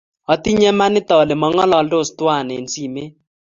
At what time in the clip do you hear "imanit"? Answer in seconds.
0.73-1.07